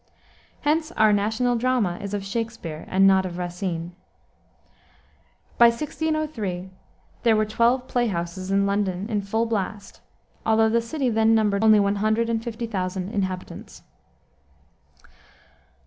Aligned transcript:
Hence 0.61 0.91
our 0.93 1.13
national 1.13 1.55
drama 1.57 1.99
is 2.01 2.15
of 2.15 2.25
Shakspere, 2.25 2.85
and 2.87 3.05
not 3.05 3.23
of 3.23 3.37
Racine. 3.37 3.91
By 5.59 5.67
1603 5.67 6.71
there 7.21 7.35
were 7.35 7.45
twelve 7.45 7.87
play 7.87 8.07
houses 8.07 8.49
in 8.49 8.65
London 8.65 9.07
in 9.09 9.21
full 9.21 9.45
blast, 9.45 10.01
although 10.43 10.69
the 10.69 10.81
city 10.81 11.11
then 11.11 11.35
numbered 11.35 11.63
only 11.63 11.79
one 11.79 11.97
hundred 11.97 12.31
and 12.31 12.43
fifty 12.43 12.65
thousand 12.65 13.09
inhabitants. 13.11 13.83